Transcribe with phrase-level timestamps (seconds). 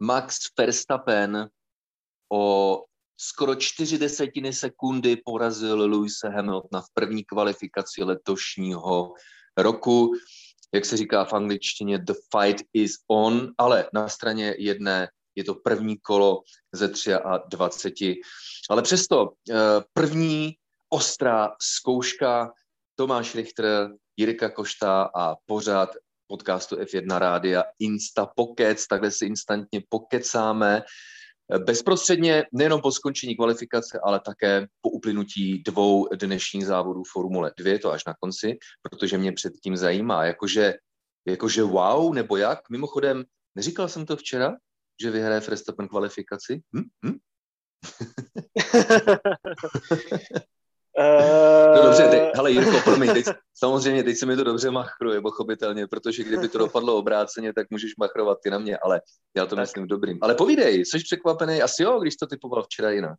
[0.00, 1.48] Max Verstappen
[2.32, 2.84] o
[3.16, 9.14] skoro čtyři desetiny sekundy porazil Lewise Hamiltona v první kvalifikaci letošního
[9.56, 10.12] roku.
[10.74, 15.54] Jak se říká v angličtině, the fight is on, ale na straně jedné je to
[15.54, 16.42] první kolo
[16.72, 16.88] ze
[17.48, 18.14] 23.
[18.70, 19.54] Ale přesto eh,
[19.92, 20.54] první
[20.90, 22.52] ostrá zkouška
[22.94, 25.88] Tomáš Richter, Jirka Košta a pořád
[26.26, 30.82] podcastu F1 Rádia Insta Pockets, takhle si instantně pokecáme
[31.64, 37.92] bezprostředně nejenom po skončení kvalifikace, ale také po uplynutí dvou dnešních závodů Formule 2, to
[37.92, 40.74] až na konci, protože mě předtím zajímá, jakože,
[41.26, 42.70] jakože wow, nebo jak?
[42.70, 43.24] Mimochodem,
[43.54, 44.56] neříkal jsem to včera,
[45.02, 46.60] že vyhraje Verstappen kvalifikaci?
[46.76, 46.84] Hm?
[47.06, 47.18] Hm?
[51.76, 53.24] No dobře, teď, hele Jirko, promiň, teď,
[53.54, 57.96] samozřejmě teď se mi to dobře machruje, pochopitelně, protože kdyby to dopadlo obráceně, tak můžeš
[57.96, 59.00] machrovat ty na mě, ale
[59.36, 59.62] já to tak.
[59.62, 60.18] myslím dobrým.
[60.22, 61.62] Ale povídej, jsi překvapený?
[61.62, 63.18] Asi jo, když to typoval včera jinak.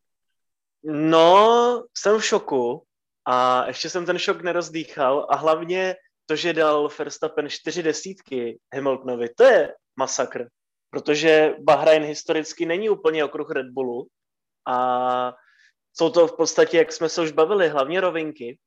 [0.83, 2.83] No, jsem v šoku
[3.25, 9.29] a ještě jsem ten šok nerozdýchal a hlavně to, že dal Verstappen čtyři desítky Hamiltonovi,
[9.37, 10.47] to je masakr,
[10.89, 14.07] protože Bahrain historicky není úplně okruh Red Bullu
[14.67, 15.33] a
[15.97, 18.59] jsou to v podstatě, jak jsme se už bavili, hlavně rovinky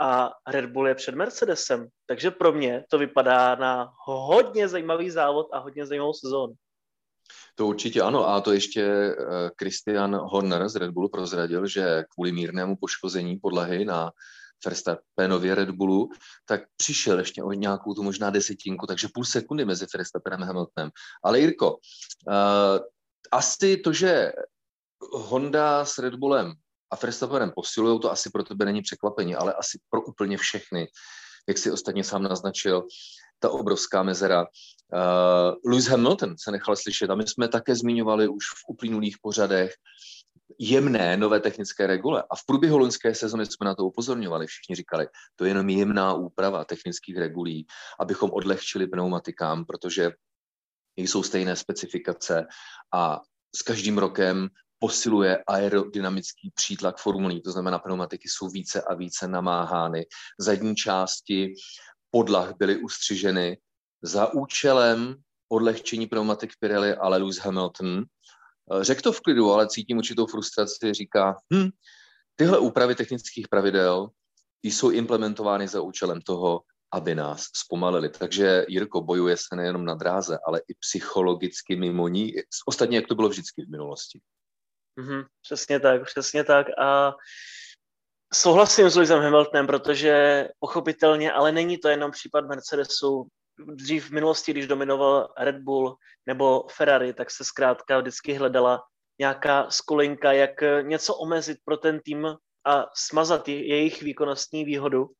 [0.00, 1.88] a Red Bull je před Mercedesem.
[2.06, 6.54] Takže pro mě to vypadá na hodně zajímavý závod a hodně zajímavou sezónu.
[7.54, 8.28] To určitě ano.
[8.28, 9.14] A to ještě eh,
[9.58, 14.10] Christian Horner z Red Bullu prozradil, že kvůli mírnému poškození podlahy na
[14.64, 16.08] Verstappenově Red Bullu,
[16.46, 20.90] tak přišel ještě o nějakou tu možná desetinku, takže půl sekundy mezi Verstappenem a Hamiltonem.
[21.24, 22.78] Ale Jirko, uh,
[23.32, 24.32] asi to, že
[25.12, 26.54] Honda s Red Bullem
[26.90, 30.88] a Verstappenem posilují, to asi pro tebe není překvapení, ale asi pro úplně všechny,
[31.48, 32.86] jak si ostatně sám naznačil,
[33.38, 34.46] ta obrovská mezera.
[34.92, 39.74] Uh, Lewis Hamilton se nechal slyšet a my jsme také zmiňovali už v uplynulých pořadech
[40.58, 42.24] jemné nové technické regule.
[42.30, 44.46] A v průběhu loňské sezony jsme na to upozorňovali.
[44.46, 47.66] Všichni říkali, to je jenom jemná úprava technických regulí,
[48.00, 50.10] abychom odlehčili pneumatikám, protože
[50.96, 52.46] jsou stejné specifikace
[52.94, 53.20] a
[53.56, 54.48] s každým rokem
[54.78, 60.06] posiluje aerodynamický přítlak formulí, to znamená, pneumatiky jsou více a více namáhány.
[60.40, 61.54] Zadní části
[62.10, 63.58] podlah byly ustřiženy
[64.02, 65.16] za účelem
[65.48, 70.94] odlehčení pneumatik Pirelli, ale Lewis Hamilton eh, řekl to v klidu, ale cítím určitou frustraci,
[70.94, 71.68] říká, hm,
[72.36, 74.08] tyhle úpravy technických pravidel
[74.62, 76.60] jsou implementovány za účelem toho,
[76.92, 78.08] aby nás zpomalili.
[78.08, 82.32] Takže Jirko bojuje se nejenom na dráze, ale i psychologicky mimo ní,
[82.66, 84.20] ostatně jak to bylo vždycky v minulosti.
[84.98, 86.66] Mm-hmm, přesně tak, přesně tak.
[86.78, 87.14] A
[88.34, 93.26] souhlasím s Lewisem Hamiltonem, protože pochopitelně, ale není to jenom případ Mercedesu.
[93.74, 98.82] Dřív v minulosti, když dominoval Red Bull nebo Ferrari, tak se zkrátka vždycky hledala
[99.20, 100.50] nějaká skulinka, jak
[100.82, 102.26] něco omezit pro ten tým
[102.66, 105.10] a smazat jejich výkonnostní výhodu.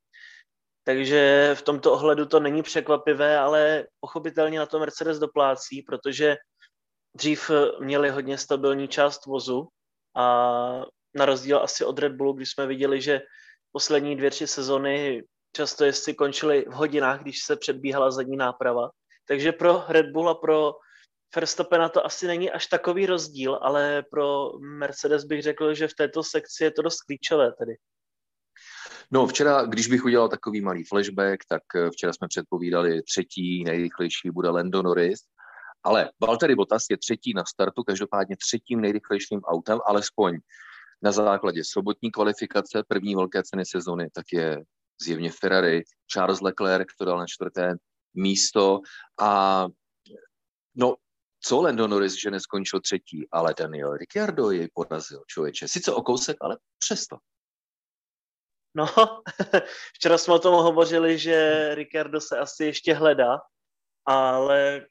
[0.84, 6.36] Takže v tomto ohledu to není překvapivé, ale pochopitelně na to Mercedes doplácí, protože
[7.18, 9.68] dřív eh, měli hodně stabilní část vozu
[10.16, 10.24] a
[11.14, 13.20] na rozdíl asi od Red Bullu, když jsme viděli, že
[13.72, 15.22] poslední dvě, tři sezony
[15.56, 18.90] často jezdci končili v hodinách, když se předbíhala zadní náprava.
[19.28, 20.72] Takže pro Red Bull a pro
[21.36, 26.22] Verstappena to asi není až takový rozdíl, ale pro Mercedes bych řekl, že v této
[26.22, 27.76] sekci je to dost klíčové tedy.
[29.10, 34.30] No včera, když bych udělal takový malý flashback, tak eh, včera jsme předpovídali třetí nejrychlejší
[34.30, 35.20] bude Lando Norris
[35.88, 40.38] ale Valtteri Bottas je třetí na startu, každopádně třetím nejrychlejším autem, alespoň
[41.02, 44.64] na základě sobotní kvalifikace první velké ceny sezony, tak je
[45.02, 45.82] zjevně Ferrari,
[46.12, 47.74] Charles Leclerc, to dal na čtvrté
[48.14, 48.80] místo
[49.20, 49.66] a
[50.74, 50.94] no,
[51.40, 55.68] co Lando Norris, že neskončil třetí, ale Daniel Ricciardo jej porazil, člověče.
[55.68, 57.16] Sice o kousek, ale přesto.
[58.74, 58.86] No,
[59.94, 63.40] včera jsme o tom hovořili, že Ricardo se asi ještě hledá,
[64.04, 64.86] ale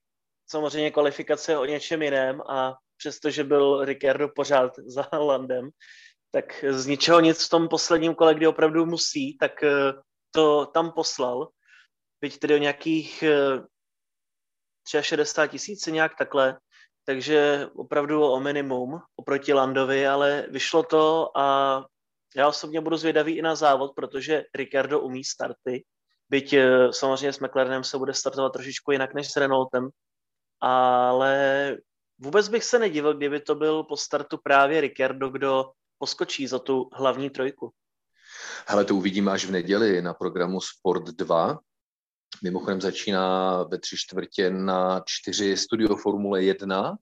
[0.48, 5.70] samozřejmě kvalifikace o něčem jiném a přestože byl Ricardo pořád za Landem,
[6.32, 9.94] tak z ničeho nic v tom posledním kole, kdy opravdu musí, tak eh,
[10.32, 11.50] to tam poslal.
[12.22, 13.24] Byť tedy o nějakých
[14.88, 16.60] 63 eh, tisíc, nějak takhle,
[17.06, 21.86] takže opravdu o minimum oproti Landovi, ale vyšlo to a
[22.36, 25.86] já osobně budu zvědavý i na závod, protože Ricardo umí starty,
[26.30, 29.90] byť eh, samozřejmě s McLarenem se bude startovat trošičku jinak než s Renaultem,
[30.62, 31.78] ale
[32.20, 35.66] vůbec bych se nedivil, kdyby to byl po startu právě Ricardo, kdo
[35.98, 37.72] poskočí za tu hlavní trojku.
[38.68, 41.60] Hele, to uvidíme až v neděli na programu Sport 2.
[42.44, 46.98] Mimochodem začíná ve tři čtvrtě na čtyři studio Formule 1.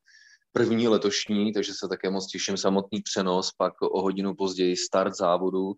[0.51, 5.73] první letošní, takže se také moc těším samotný přenos, pak o hodinu později start závodu,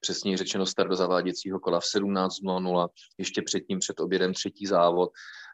[0.00, 2.88] přesně řečeno start do zaváděcího kola v 17.00,
[3.18, 5.10] ještě předtím před obědem třetí závod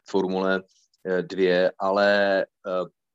[0.09, 0.61] Formule
[1.21, 2.45] 2, ale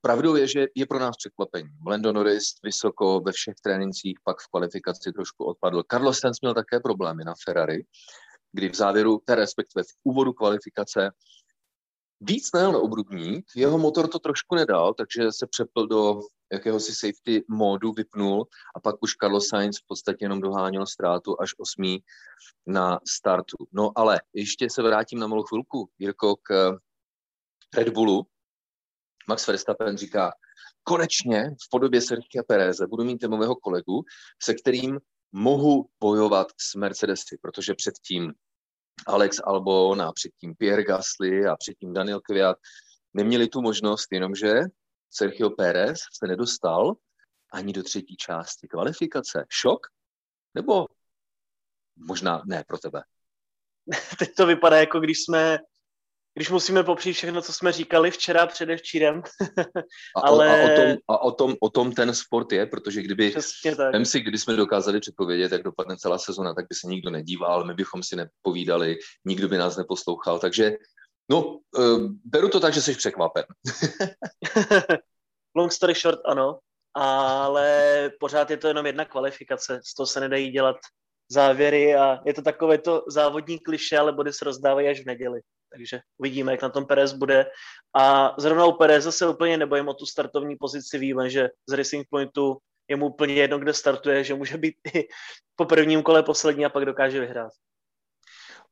[0.04, 1.68] Pravdou je, že je pro nás překvapení.
[1.86, 5.82] Lando Norris vysoko ve všech trénincích, pak v kvalifikaci trošku odpadl.
[5.90, 7.84] Carlos Sainz měl také problémy na Ferrari,
[8.52, 11.10] kdy v závěru, respektive v úvodu kvalifikace,
[12.20, 16.20] víc nejel na obrubník, jeho motor to trošku nedal, takže se přepl do
[16.52, 18.46] jakéhosi safety módu, vypnul
[18.76, 22.04] a pak už Carlos Sainz v podstatě jenom doháněl ztrátu až osmý
[22.66, 23.56] na startu.
[23.72, 26.78] No ale ještě se vrátím na malou chvilku, Jirko, k
[27.76, 28.26] Red Bullu,
[29.28, 30.32] Max Verstappen říká,
[30.82, 34.04] konečně v podobě Sergio Pereze budu mít týmového kolegu,
[34.42, 35.00] se kterým
[35.32, 38.32] mohu bojovat s Mercedesy, protože předtím
[39.06, 42.56] Alex Albon a předtím Pierre Gasly a předtím Daniel Kvyat
[43.14, 44.60] neměli tu možnost, jenomže
[45.10, 46.94] Sergio Pérez se nedostal
[47.52, 49.46] ani do třetí části kvalifikace.
[49.48, 49.86] Šok?
[50.54, 50.86] Nebo
[51.96, 53.02] možná ne pro tebe?
[54.18, 55.58] Teď to vypadá, jako když jsme
[56.34, 59.22] když musíme popřít všechno, co jsme říkali včera, předevčírem.
[60.16, 60.62] a, Ale...
[60.62, 63.34] a, o tom, a o, tom, o tom ten sport je, protože kdyby,
[63.92, 67.64] vem si, kdyby jsme dokázali předpovědět, jak dopadne celá sezona, tak by se nikdo nedíval,
[67.64, 70.72] my bychom si nepovídali, nikdo by nás neposlouchal, takže
[71.30, 73.44] no, uh, beru to tak, že jsi překvapen.
[75.56, 76.58] Long story short, ano,
[76.94, 80.76] ale pořád je to jenom jedna kvalifikace, z toho se nedají dělat
[81.28, 85.40] závěry a je to takové to závodní kliše, ale body se rozdávají až v neděli
[85.74, 87.46] takže uvidíme, jak na tom Perez bude.
[87.96, 92.06] A zrovna u Pereza se úplně nebojím o tu startovní pozici, víme, že z Racing
[92.10, 95.08] Pointu je mu úplně jedno, kde startuje, že může být i
[95.56, 97.52] po prvním kole poslední a pak dokáže vyhrát.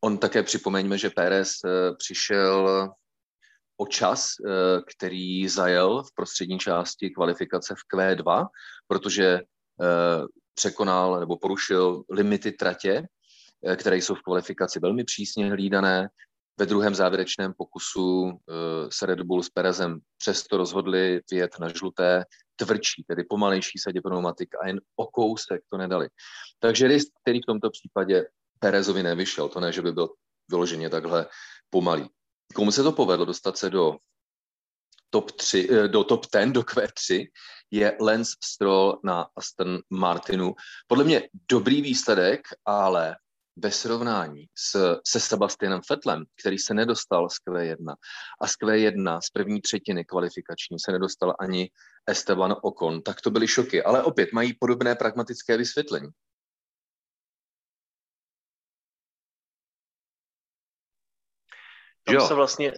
[0.04, 2.88] On také připomeňme, že Pérez eh, přišel
[3.76, 8.46] o čas, eh, který zajel v prostřední části kvalifikace v Q2,
[8.86, 13.06] protože eh, překonal nebo porušil limity tratě,
[13.76, 16.08] které jsou v kvalifikaci velmi přísně hlídané.
[16.58, 18.32] Ve druhém závěrečném pokusu uh,
[18.92, 22.24] se Red Bull s Perezem přesto rozhodli vyjet na žluté,
[22.56, 26.08] tvrdší, tedy pomalejší sadě pneumatik a jen o kousek to nedali.
[26.58, 28.26] Takže risk, který v tomto případě
[28.58, 30.08] Perezovi nevyšel, to ne, že by byl
[30.50, 31.26] vyloženě takhle
[31.70, 32.08] pomalý.
[32.54, 33.96] Komu se to povedlo dostat se do
[35.10, 37.26] top 3, eh, do top 10, do Q3,
[37.72, 40.54] je Lance Stroll na Aston Martinu.
[40.86, 43.16] Podle mě dobrý výsledek, ale
[43.56, 47.94] ve srovnání s, se Sebastianem Fetlem, který se nedostal z Q1
[48.40, 51.70] a z Q1 z první třetiny kvalifikační se nedostal ani
[52.06, 53.82] Esteban Ocon, tak to byly šoky.
[53.82, 56.08] Ale opět mají podobné pragmatické vysvětlení.
[62.04, 62.26] Tam jo.
[62.28, 62.72] se vlastně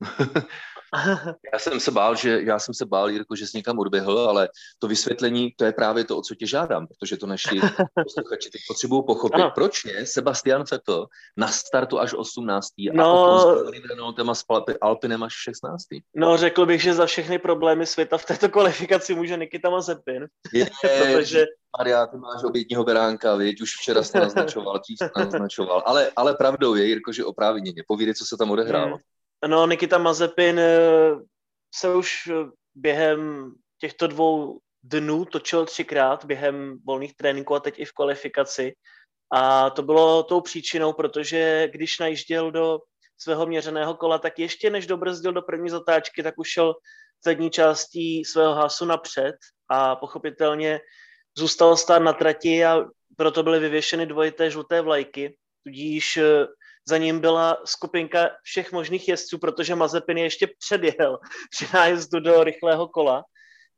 [1.52, 4.48] já jsem se bál, že já jsem se bál, Jirko, že jsi někam odběhl, ale
[4.78, 7.60] to vysvětlení, to je právě to, o co tě žádám, protože to naši
[8.04, 9.52] posluchači teď potřebují pochopit, ano.
[9.54, 11.06] proč je Sebastian Vettel
[11.36, 12.68] na startu až 18.
[12.92, 14.44] No, a potom s
[14.80, 15.82] Alpinem až 16.
[16.16, 20.26] No, řekl bych, že za všechny problémy světa v této kvalifikaci může Nikita Mazepin.
[20.52, 20.66] Je,
[21.12, 21.44] protože...
[21.78, 23.62] Maria, ty máš obětního beránka, viď?
[23.62, 28.24] už včera jste naznačoval, jste naznačoval, ale, ale pravdou je, Jirko, že oprávněně, povídej, co
[28.24, 28.96] se tam odehrálo.
[28.96, 29.02] Hmm.
[29.46, 31.14] No, Nikita Mazepin eh,
[31.74, 37.84] se už eh, během těchto dvou dnů točil třikrát během volných tréninků a teď i
[37.84, 38.74] v kvalifikaci.
[39.32, 42.78] A to bylo tou příčinou, protože když najížděl do
[43.18, 46.74] svého měřeného kola, tak ještě než dobrzdil do první zatáčky, tak už šel
[47.24, 49.34] zadní částí svého hasu napřed
[49.68, 50.80] a pochopitelně
[51.38, 52.84] zůstal stát na trati a
[53.16, 56.46] proto byly vyvěšeny dvojité žluté vlajky, tudíž eh,
[56.88, 61.18] za ním byla skupinka všech možných jezdců, protože Mazepin je ještě předjel
[61.50, 63.24] při nájezdu do rychlého kola,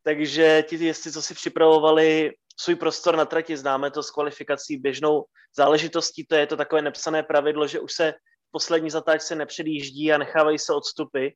[0.03, 5.25] takže ti jezdci, co si připravovali svůj prostor na trati, známe to z kvalifikací běžnou
[5.57, 8.15] záležitostí, to je to takové nepsané pravidlo, že už se
[8.51, 11.29] poslední zatáčce nepředjíždí a nechávají se odstupy.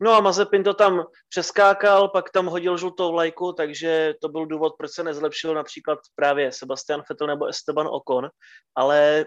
[0.00, 4.74] No a Mazepin to tam přeskákal, pak tam hodil žlutou vlajku, takže to byl důvod,
[4.78, 8.28] proč se nezlepšil například právě Sebastian Vettel nebo Esteban Ocon,
[8.74, 9.26] ale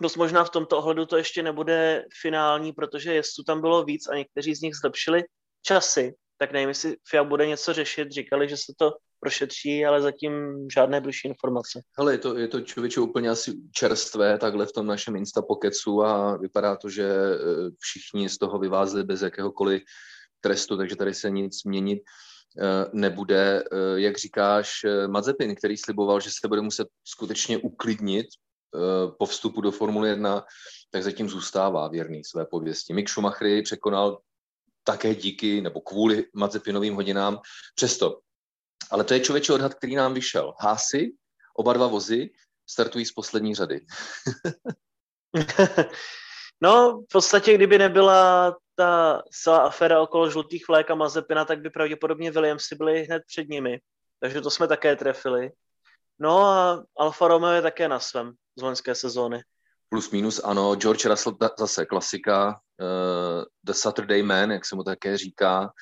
[0.00, 4.16] dost možná v tomto ohledu to ještě nebude finální, protože jezdců tam bylo víc a
[4.16, 5.22] někteří z nich zlepšili
[5.62, 8.12] časy, tak nevím, jestli FIA bude něco řešit.
[8.12, 10.32] Říkali, že se to prošetří, ale zatím
[10.74, 11.80] žádné blížší informace.
[11.98, 16.36] Ale je to, je to člověče úplně asi čerstvé takhle v tom našem Instapokecu a
[16.36, 17.36] vypadá to, že e,
[17.78, 19.82] všichni z toho vyvázli bez jakéhokoliv
[20.40, 22.04] trestu, takže tady se nic měnit e,
[22.92, 23.62] nebude.
[23.62, 28.49] E, jak říkáš, Mazepin, který sliboval, že se bude muset skutečně uklidnit Eh,
[29.18, 30.44] po vstupu do Formule 1,
[30.90, 32.92] tak zatím zůstává věrný své pověsti.
[32.92, 34.20] Mick Schumacher překonal
[34.84, 37.40] také díky nebo kvůli Mazepinovým hodinám.
[37.74, 38.20] Přesto.
[38.90, 40.54] Ale to je člověče odhad, který nám vyšel.
[40.60, 41.12] Hásy,
[41.56, 42.30] oba dva vozy,
[42.70, 43.80] startují z poslední řady.
[46.60, 51.70] no, v podstatě, kdyby nebyla ta celá aféra okolo žlutých vlék a Mazepina, tak by
[51.70, 53.80] pravděpodobně Williamsy byli hned před nimi.
[54.20, 55.50] Takže to jsme také trefili.
[56.20, 59.42] No a Alfa Romeo je také na svém z loňské sezóny.
[59.88, 60.76] Plus minus, ano.
[60.76, 65.72] George Russell zase klasika, uh, The Saturday Man, jak se mu také říká,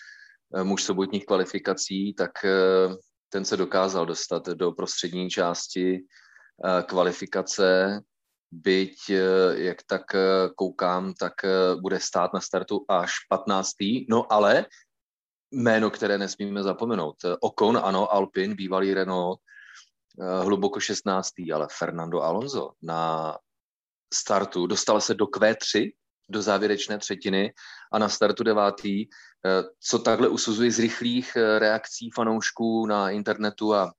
[0.55, 2.95] uh, muž sobotních kvalifikací, tak uh,
[3.29, 5.99] ten se dokázal dostat do prostřední části
[6.65, 8.01] uh, kvalifikace,
[8.53, 10.03] byť, uh, jak tak
[10.57, 11.33] koukám, tak
[11.83, 13.71] bude stát na startu až 15.
[14.11, 14.67] No ale
[15.51, 17.17] jméno, které nesmíme zapomenout.
[17.41, 19.58] Ocon, ano, Alpin, bývalý Renault, Eh,
[20.43, 21.33] hluboko 16.
[21.55, 23.35] ale Fernando Alonso na
[24.15, 25.93] startu dostal se do Q3,
[26.29, 27.53] do závěrečné třetiny
[27.93, 33.75] a na startu devátý, eh, co takhle usuzuji z rychlých eh, reakcí fanoušků na internetu
[33.75, 33.93] a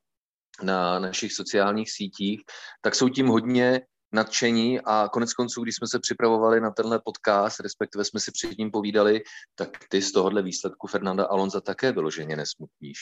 [0.63, 2.41] na našich sociálních sítích,
[2.81, 7.59] tak jsou tím hodně nadšení a konec konců, když jsme se připravovali na tenhle podcast,
[7.59, 9.21] respektive jsme si před ním povídali,
[9.55, 12.99] tak ty z tohohle výsledku Fernanda Alonza také vyloženě nesmutníš.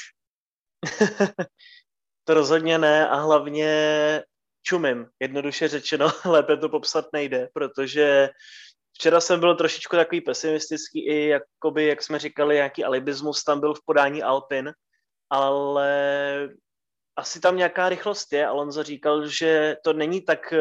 [2.27, 4.23] To rozhodně ne a hlavně
[4.63, 8.29] čumím, jednoduše řečeno, lépe to popsat nejde, protože
[8.93, 13.73] včera jsem byl trošičku takový pesimistický i jakoby, jak jsme říkali, nějaký alibismus tam byl
[13.73, 14.73] v podání Alpin,
[15.29, 15.89] ale
[17.15, 18.47] asi tam nějaká rychlost je.
[18.47, 20.53] Alonso říkal, že to není tak,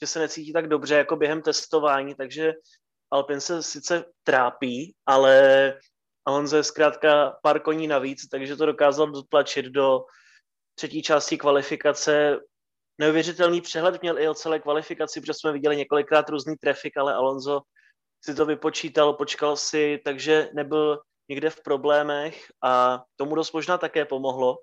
[0.00, 2.52] že se necítí tak dobře jako během testování, takže
[3.10, 5.74] Alpin se sice trápí, ale
[6.26, 10.00] Alonso je zkrátka pár koní navíc, takže to dokázal dotlačit do
[10.74, 12.38] třetí části kvalifikace.
[12.98, 17.60] Neuvěřitelný přehled měl i o celé kvalifikaci, protože jsme viděli několikrát různý trafik, ale Alonso
[18.24, 24.04] si to vypočítal, počkal si, takže nebyl někde v problémech a tomu dost možná také
[24.04, 24.58] pomohlo,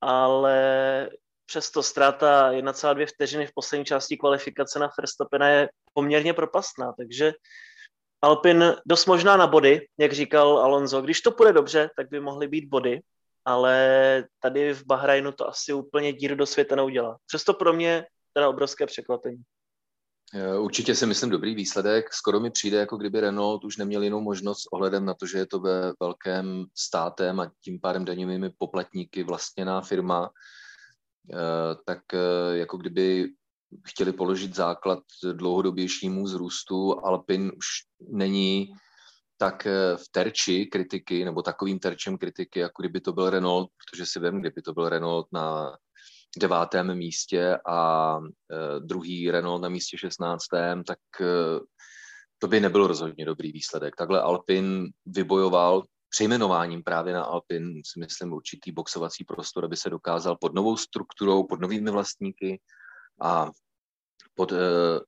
[0.00, 1.10] ale
[1.46, 7.32] přesto ztráta 1,2 vteřiny v poslední části kvalifikace na Verstappena je poměrně propastná, takže
[8.22, 11.02] Alpin dost možná na body, jak říkal Alonso.
[11.02, 13.00] Když to půjde dobře, tak by mohly být body,
[13.46, 17.18] ale tady v Bahrajnu to asi úplně díru do světa neudělá.
[17.26, 19.42] Přesto pro mě teda obrovské překvapení.
[20.58, 22.14] Určitě si myslím dobrý výsledek.
[22.14, 25.38] Skoro mi přijde, jako kdyby Renault už neměl jinou možnost s ohledem na to, že
[25.38, 30.30] je to ve velkém státem a tím pádem daňovými poplatníky vlastněná firma,
[31.32, 33.28] eh, tak eh, jako kdyby
[33.86, 34.98] chtěli položit základ
[35.32, 37.04] dlouhodobějšímu zrůstu.
[37.04, 37.66] Alpin už
[38.08, 38.72] není
[39.36, 44.06] tak eh, v terči kritiky, nebo takovým terčem kritiky, jako kdyby to byl Renault, protože
[44.06, 45.76] si vím, kdyby to byl Renault na
[46.38, 51.60] devátém místě a eh, druhý Renault na místě šestnáctém, tak eh,
[52.38, 53.96] to by nebyl rozhodně dobrý výsledek.
[53.96, 60.36] Takhle Alpin vybojoval přejmenováním právě na Alpin, si myslím, určitý boxovací prostor, aby se dokázal
[60.40, 62.60] pod novou strukturou, pod novými vlastníky
[63.22, 63.50] a
[64.34, 64.52] pod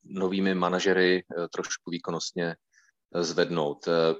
[0.04, 2.56] novými manažery trošku výkonnostně
[3.14, 3.88] zvednout.
[3.88, 4.14] Eh,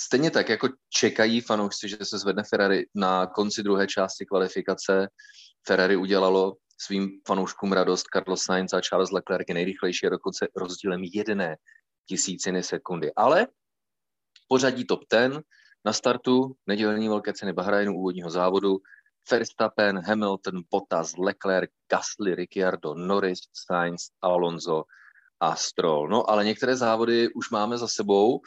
[0.00, 5.08] stejně tak, jako čekají fanoušci, že se zvedne Ferrari na konci druhé části kvalifikace,
[5.66, 8.06] Ferrari udělalo svým fanouškům radost.
[8.12, 11.56] Carlos Sainz a Charles Leclerc nejrychlejší dokonce rozdílem jedné
[12.08, 13.14] tisíciny sekundy.
[13.16, 13.46] Ale
[14.48, 15.42] pořadí top ten
[15.84, 18.78] na startu nedělní velké ceny Bahrajnu úvodního závodu
[19.30, 24.84] Verstappen, Hamilton, Bottas, Leclerc, Gasly, Ricciardo, Norris, Sainz, Alonso
[25.44, 26.08] a Stroll.
[26.08, 28.40] No ale některé závody už máme za sebou.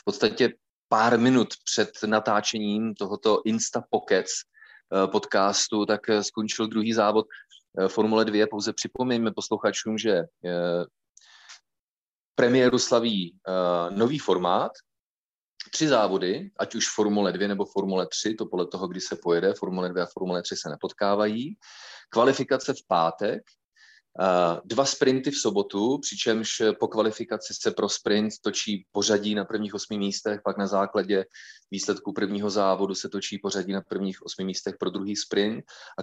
[0.00, 0.54] V podstatě
[0.88, 7.26] pár minut před natáčením tohoto Insta Pockets eh, podcastu, tak eh, skončil druhý závod
[7.78, 8.46] eh, Formule 2.
[8.50, 10.22] Pouze připomeňme posluchačům, že
[12.34, 13.38] premiéru slaví
[13.90, 14.72] nový formát,
[15.70, 19.54] tři závody, ať už Formule 2 nebo Formule 3, to podle toho, kdy se pojede,
[19.54, 21.56] Formule 2 a Formule 3 se nepotkávají.
[22.10, 23.42] Kvalifikace v pátek,
[24.64, 29.98] Dva sprinty v sobotu, přičemž po kvalifikaci se pro sprint točí pořadí na prvních osmi
[29.98, 31.24] místech, pak na základě
[31.70, 35.64] výsledku prvního závodu se točí pořadí na prvních osmi místech pro druhý sprint
[35.98, 36.02] a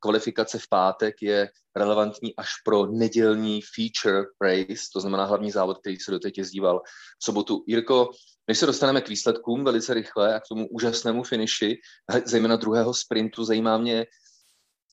[0.00, 5.96] kvalifikace v pátek je relevantní až pro nedělní feature race, to znamená hlavní závod, který
[5.96, 6.82] se doteď jezdíval
[7.18, 7.64] v sobotu.
[7.66, 8.10] Jirko,
[8.48, 11.76] než se dostaneme k výsledkům velice rychle a k tomu úžasnému finiši,
[12.24, 14.06] zejména druhého sprintu, zajímá mě,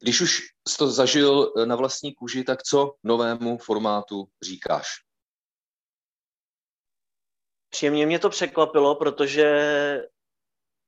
[0.04, 4.88] když už jsi to zažil eh, na vlastní kůži, tak co novému formátu říkáš?
[7.70, 9.48] Příjemně mě to překvapilo, protože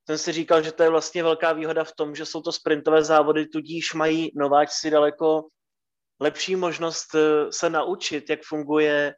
[0.05, 3.03] jsem si říkal, že to je vlastně velká výhoda v tom, že jsou to sprintové
[3.03, 5.47] závody, tudíž mají nováčci daleko
[6.19, 9.15] lepší možnost eh, se naučit, jak funguje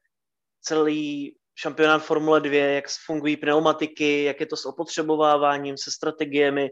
[0.62, 6.70] celý šampionát Formule 2, jak fungují pneumatiky, jak je to s opotřebováváním, se strategiemi.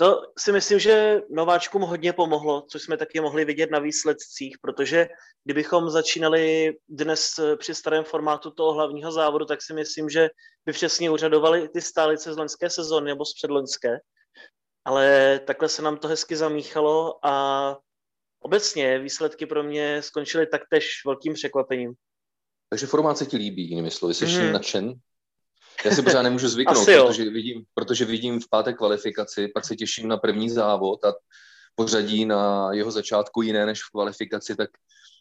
[0.00, 5.08] To si myslím, že nováčkům hodně pomohlo, což jsme taky mohli vidět na výsledcích, protože
[5.44, 10.28] kdybychom začínali dnes při starém formátu toho hlavního závodu, tak si myslím, že
[10.66, 13.98] by přesně uřadovali ty stálice z loňské sezóny nebo z předloňské.
[14.84, 17.76] Ale takhle se nám to hezky zamíchalo a
[18.42, 21.92] obecně výsledky pro mě skončily taktéž velkým překvapením.
[22.68, 24.52] Takže formát se ti líbí, jinými slovy, jsi mm.
[24.52, 24.94] nadšen?
[25.84, 30.08] Já si pořád nemůžu zvyknout, protože vidím, protože vidím v páté kvalifikaci, pak se těším
[30.08, 31.14] na první závod a
[31.74, 34.70] pořadí na jeho začátku jiné než v kvalifikaci, tak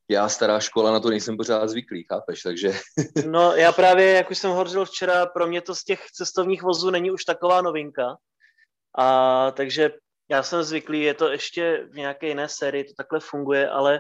[0.10, 2.74] já, stará škola, na to nejsem pořád zvyklý, chápeš, takže...
[3.32, 6.90] No já právě, jak už jsem hovořil včera, pro mě to z těch cestovních vozů
[6.90, 8.18] není už taková novinka,
[8.98, 9.92] a takže
[10.32, 14.00] já jsem zvyklý, je to ještě v nějaké jiné sérii, to takhle funguje, ale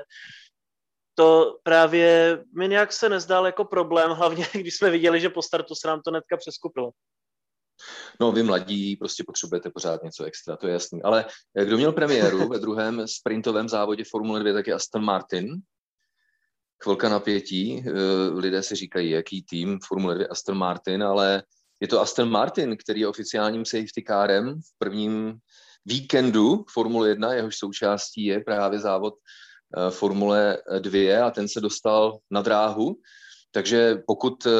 [1.19, 5.75] to právě mi nějak se nezdál jako problém, hlavně když jsme viděli, že po startu
[5.75, 6.91] se nám to netka přeskupilo.
[8.19, 11.03] No, vy mladí prostě potřebujete pořád něco extra, to je jasný.
[11.03, 11.25] Ale
[11.63, 15.47] kdo měl premiéru ve druhém sprintovém závodě Formule 2, tak je Aston Martin.
[16.83, 17.91] Chvilka napětí, eh,
[18.33, 21.43] lidé si říkají, jaký tým Formule 2 Aston Martin, ale
[21.79, 25.37] je to Aston Martin, který je oficiálním safety kárem v prvním
[25.85, 29.48] víkendu Formule 1, jehož součástí je právě závod Eh,
[29.89, 32.95] Formule 2 a ten se dostal na dráhu.
[33.51, 34.51] Takže pokud eh,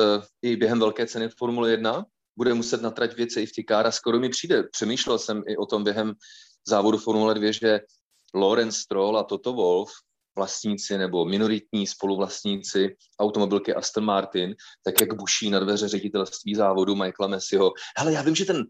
[0.41, 2.05] i během velké ceny Formule 1
[2.37, 4.63] bude muset na trať věc safety car a skoro mi přijde.
[4.71, 6.13] Přemýšlel jsem i o tom během
[6.67, 7.79] závodu Formule 2, že
[8.35, 9.91] Lawrence Stroll a Toto Wolf,
[10.35, 17.27] vlastníci nebo minoritní spoluvlastníci automobilky Aston Martin, tak jak buší na dveře ředitelství závodu Michaela
[17.27, 17.71] Messiho.
[17.97, 18.63] Hele, já vím, že ten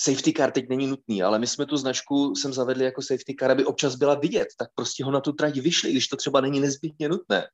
[0.00, 3.50] safety car teď není nutný, ale my jsme tu značku sem zavedli jako safety car,
[3.50, 6.60] aby občas byla vidět, tak prostě ho na tu trať vyšli, když to třeba není
[6.60, 7.46] nezbytně nutné.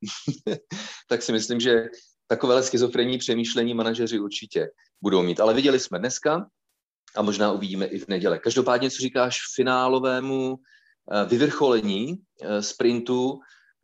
[1.08, 1.84] tak si myslím, že
[2.26, 4.68] takovéhle schizofrenní přemýšlení manažeři určitě
[5.02, 5.40] budou mít.
[5.40, 6.46] Ale viděli jsme dneska
[7.16, 8.38] a možná uvidíme i v neděle.
[8.38, 13.38] Každopádně, co říkáš finálovému eh, vyvrcholení eh, sprintu,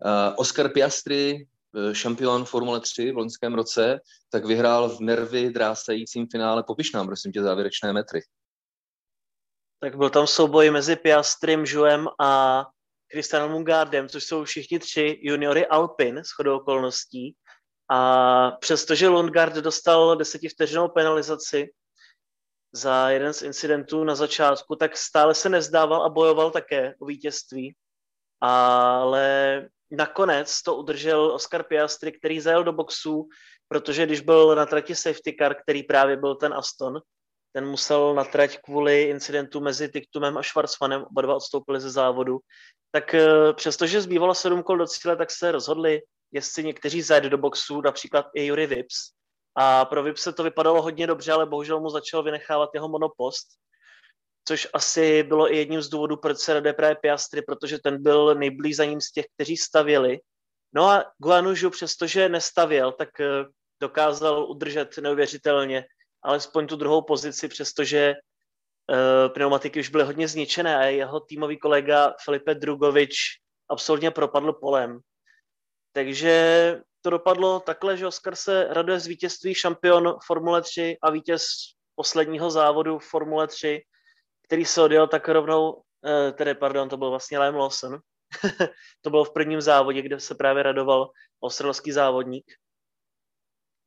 [0.05, 1.47] eh, Oscar Piastri,
[1.93, 6.63] šampion Formule 3 v loňském roce, tak vyhrál v nervy drásajícím finále.
[6.63, 8.21] Popiš nám, prosím tě, závěrečné metry.
[9.83, 12.65] Tak byl tam souboj mezi Piastrym, Žuem a
[13.13, 17.35] Christianem Mungardem, což jsou všichni tři juniory Alpin s chodou okolností.
[17.91, 21.71] A přestože Lundgaard dostal desetivteřinou penalizaci
[22.73, 27.77] za jeden z incidentů na začátku, tak stále se nezdával a bojoval také o vítězství.
[28.41, 33.29] Ale nakonec to udržel Oscar Piastri, který zajel do boxu,
[33.69, 37.01] protože když byl na trati safety car, který právě byl ten Aston,
[37.53, 42.39] ten musel na trať kvůli incidentu mezi Tiktumem a Schwarzmanem, oba dva odstoupili ze závodu,
[42.91, 47.39] tak eh, přestože zbývalo sedm kol do cíle, tak se rozhodli, jestli někteří zajet do
[47.39, 48.97] boxu, například i Jury Vips.
[49.57, 53.47] A pro Vipse to vypadalo hodně dobře, ale bohužel mu začal vynechávat jeho monopost,
[54.49, 58.35] což asi bylo i jedním z důvodů, proč se rade právě Piastri, protože ten byl
[58.35, 60.19] nejblíž za ním z těch, kteří stavěli.
[60.75, 63.45] No a Guanužu, přestože nestavěl, tak eh,
[63.81, 65.85] dokázal udržet neuvěřitelně
[66.23, 72.15] alespoň tu druhou pozici, přestože uh, pneumatiky už byly hodně zničené a jeho týmový kolega
[72.25, 73.15] Filipe Drugovič
[73.69, 75.01] absolutně propadl polem.
[75.93, 81.45] Takže to dopadlo takhle, že Oscar se raduje z vítězství šampion Formule 3 a vítěz
[81.95, 83.83] posledního závodu Formule 3,
[84.47, 87.99] který se odjel tak rovnou, eh, tedy pardon, to byl vlastně Liam Lawson.
[89.01, 91.11] to bylo v prvním závodě, kde se právě radoval
[91.43, 92.45] australský závodník.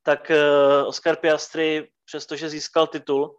[0.05, 3.35] Tak eh, Oscar Piastri přestože získal titul,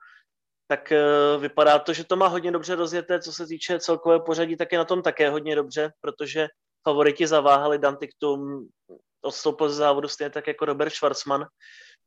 [0.68, 1.04] tak eh,
[1.38, 4.78] vypadá to, že to má hodně dobře rozjeté, co se týče celkového pořadí, tak je
[4.78, 6.48] na tom také hodně dobře, protože
[6.82, 8.68] favoriti zaváhali Dantiktum,
[9.22, 11.46] odstoupil z závodu stejně tak jako Robert Schwarzman.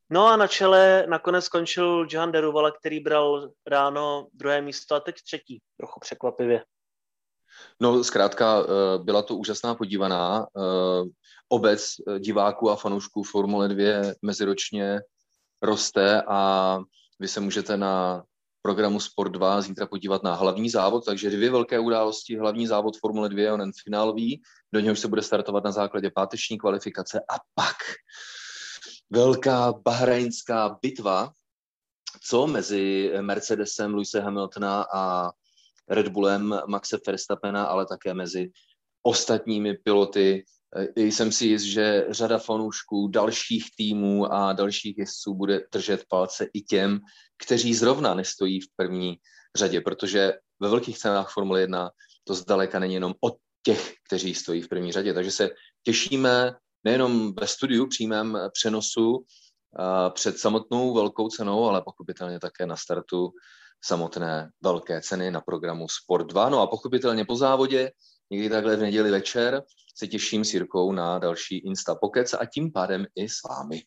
[0.09, 5.15] No a na čele nakonec skončil Johan Deruvala, který bral ráno druhé místo a teď
[5.23, 6.63] třetí, trochu překvapivě.
[7.79, 10.45] No, zkrátka eh, byla to úžasná podívaná.
[10.57, 11.09] Eh,
[11.49, 14.99] obec diváků a fanoušků Formule 2 meziročně
[15.61, 16.79] roste a
[17.19, 18.23] vy se můžete na
[18.61, 23.29] programu Sport 2 zítra podívat na hlavní závod, takže dvě velké události, hlavní závod Formule
[23.29, 24.41] 2 onen finálový,
[24.73, 27.75] do něhož se bude startovat na základě páteční kvalifikace a pak
[29.09, 31.31] velká bahrajnská bitva,
[32.21, 35.31] co mezi Mercedesem Luise Hamiltona a
[35.89, 38.51] Red Bullem Maxe Verstappena, ale také mezi
[39.03, 40.43] ostatními piloty
[40.75, 46.47] Eh, jsem si jist, že řada fanoušků dalších týmů a dalších jezdců bude držet palce
[46.53, 46.99] i těm,
[47.45, 49.17] kteří zrovna nestojí v první
[49.55, 51.91] řadě, protože ve velkých cenách Formule 1
[52.23, 55.13] to zdaleka není jenom o těch, kteří stojí v první řadě.
[55.13, 55.49] Takže se
[55.83, 59.25] těšíme nejenom ve studiu přímém přenosu
[60.13, 63.31] před samotnou velkou cenou, ale pochopitelně také na startu
[63.83, 66.49] samotné velké ceny na programu Sport 2.
[66.49, 67.91] No a pochopitelně po závodě,
[68.29, 69.63] někdy takhle v neděli večer,
[69.95, 71.95] se těším s Jirkou na další Insta
[72.39, 73.83] a tím pádem i s vámi.